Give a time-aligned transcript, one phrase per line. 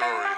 [0.00, 0.29] territory.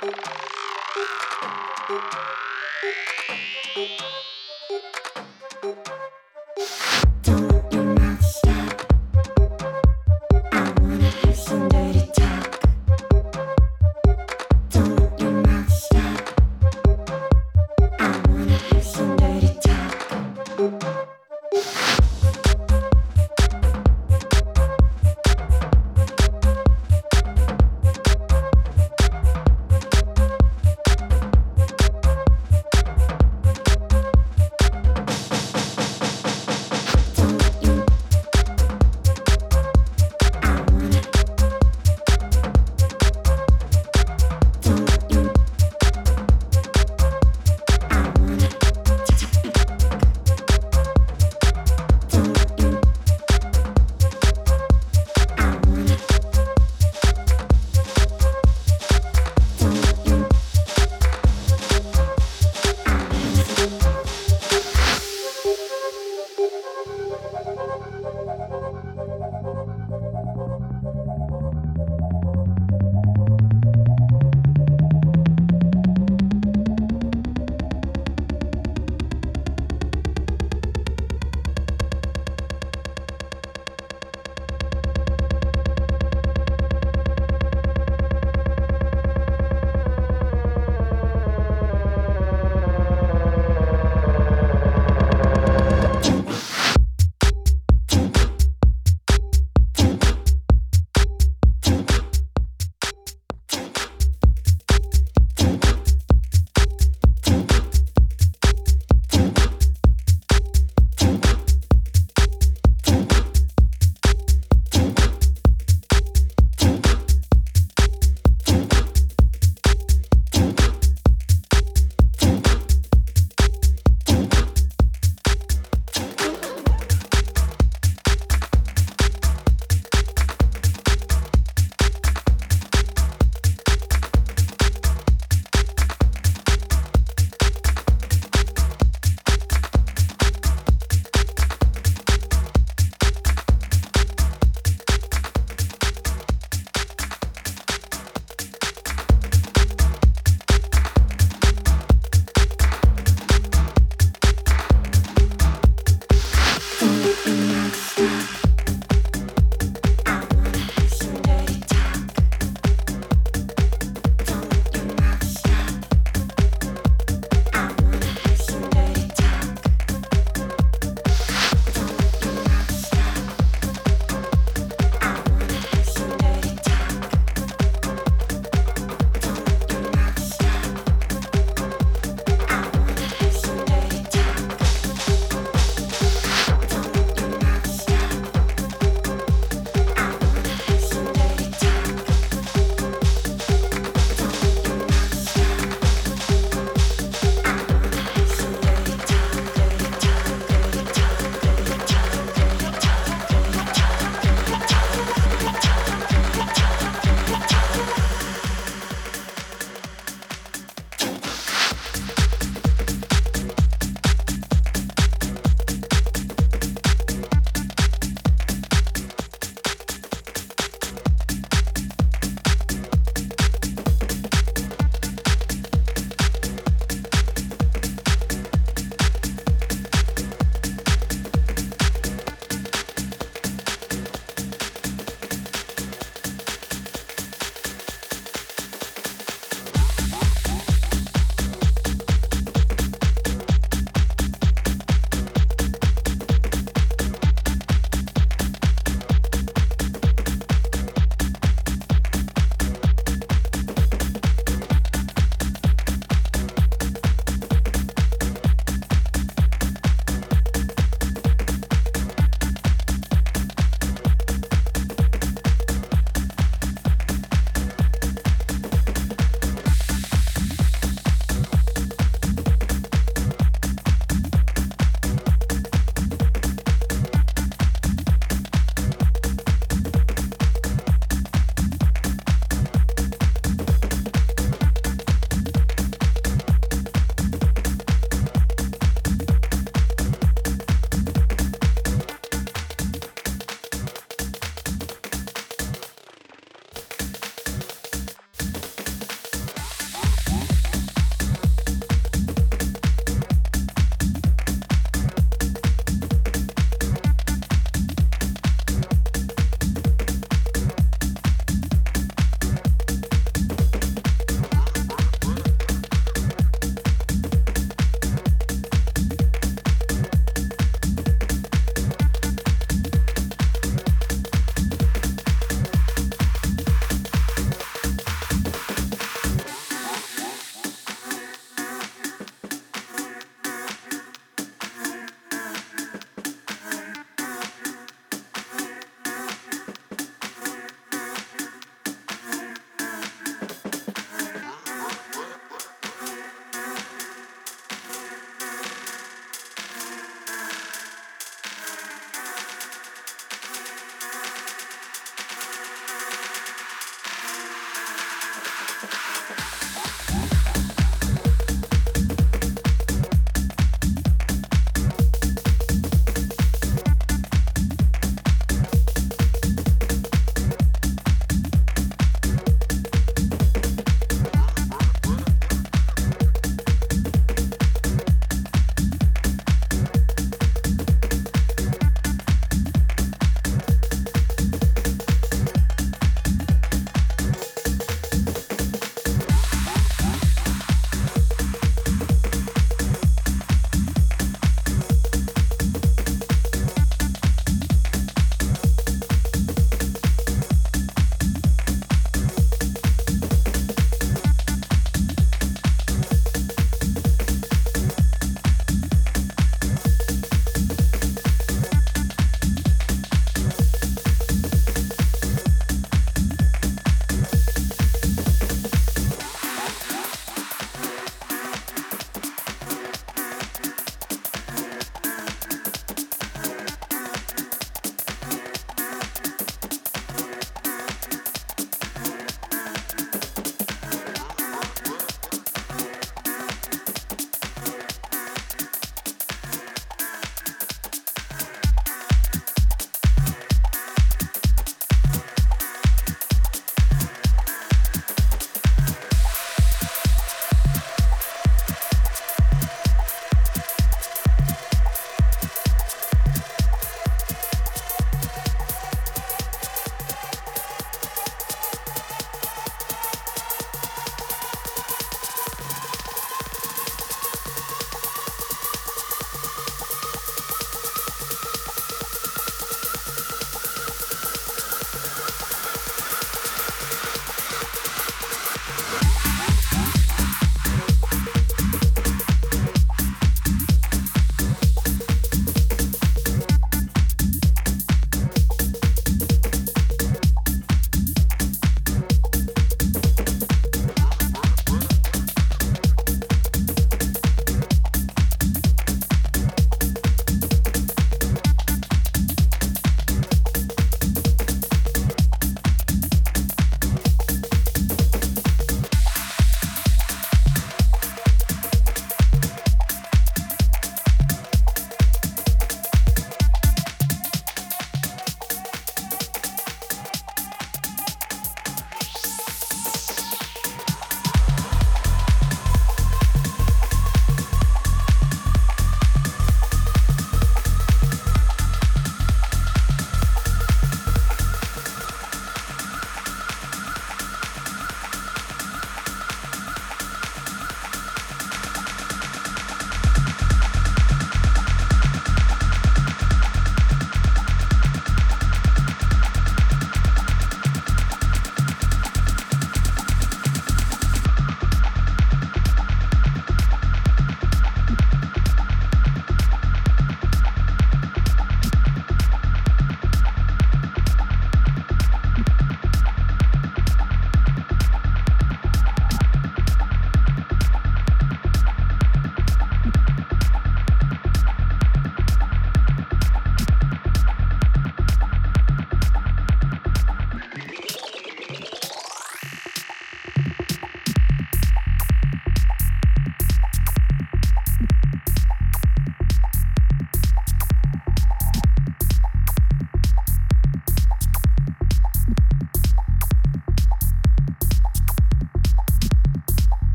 [0.00, 0.16] Thank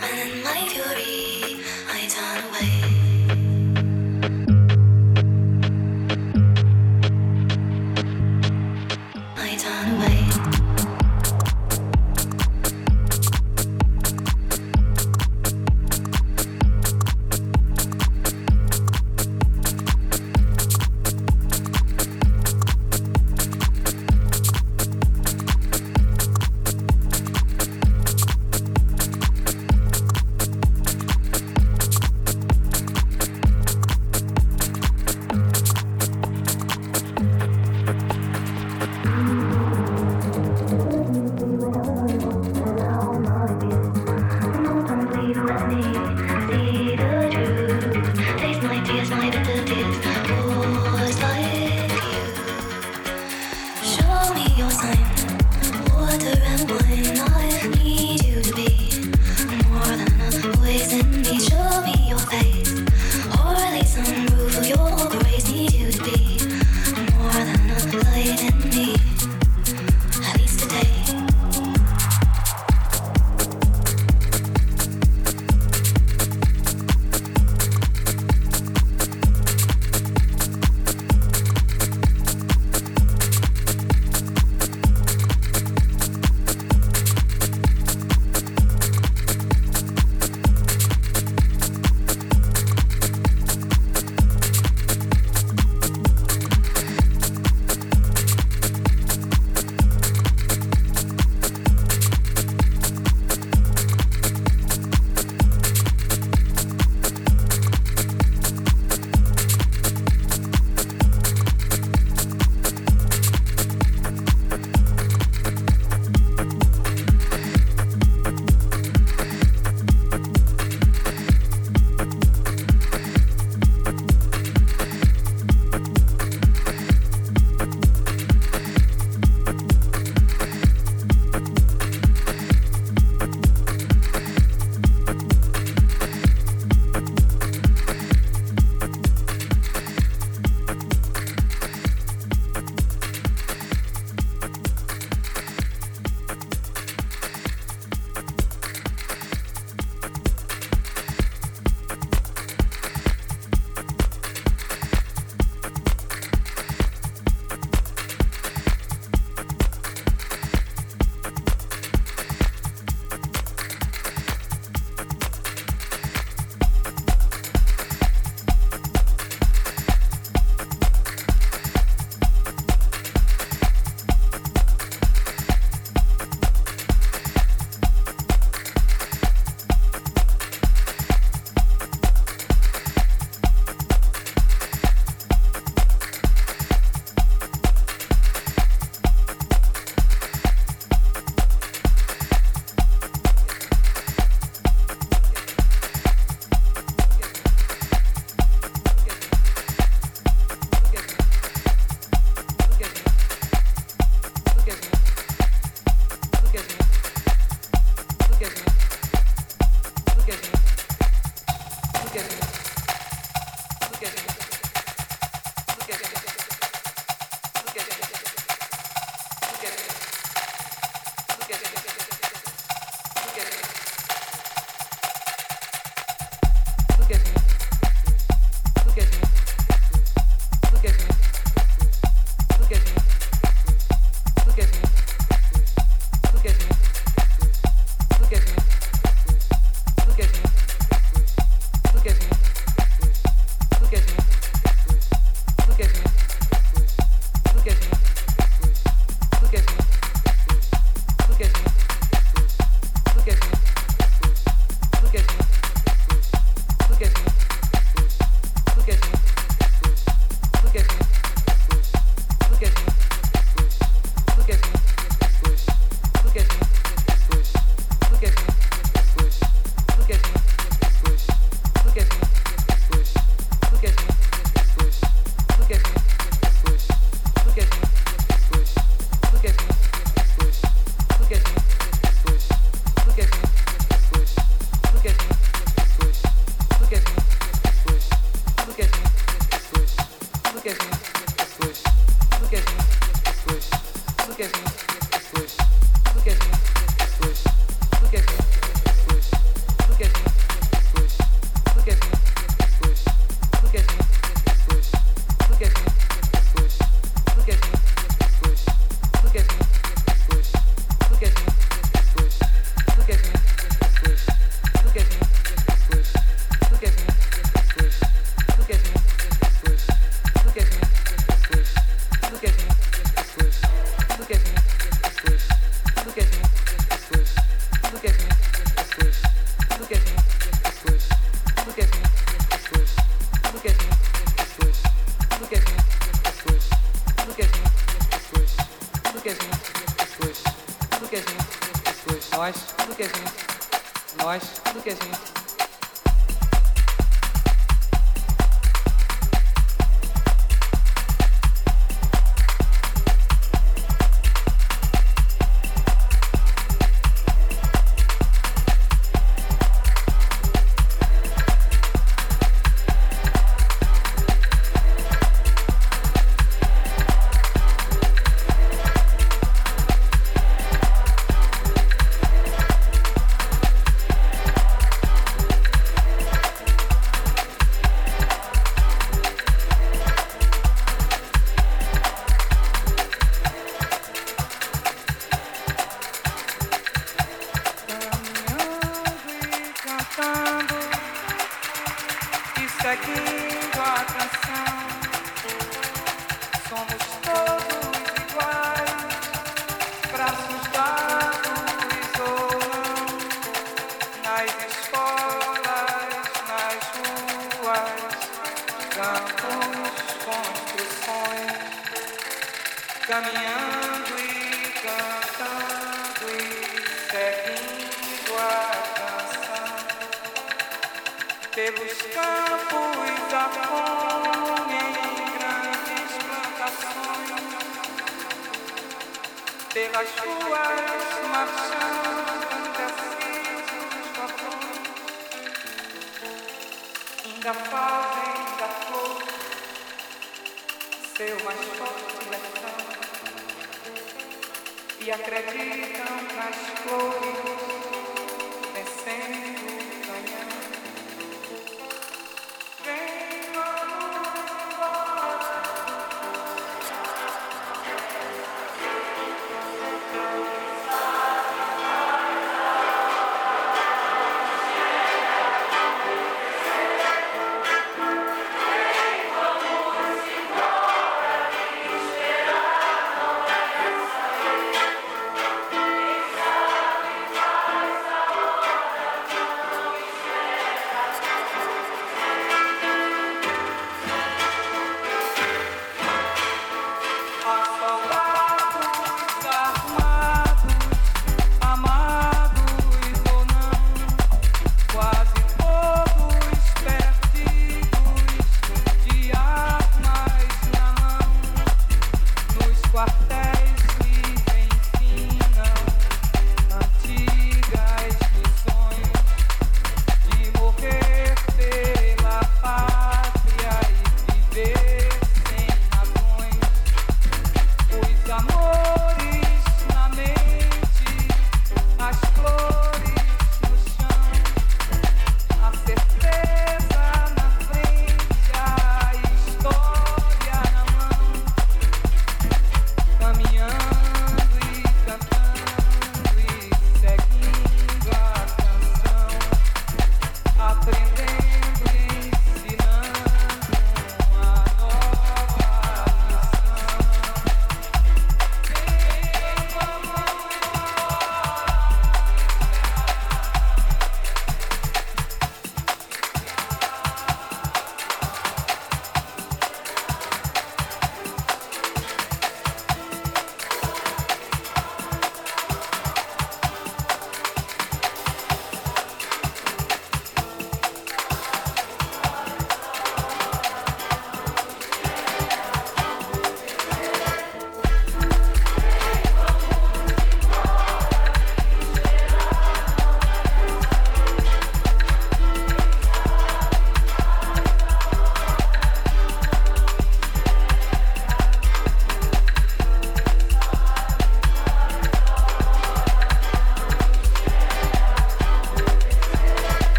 [0.00, 1.60] running my fury.
[1.88, 2.53] I don't